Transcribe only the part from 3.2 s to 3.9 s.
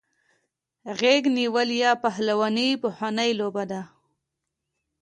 لوبه ده.